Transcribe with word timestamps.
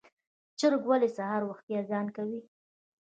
چرګ 0.59 0.81
ولې 0.89 1.09
سهار 1.17 1.41
وختي 1.45 1.73
اذان 1.81 2.07
کوي؟ 2.15 2.41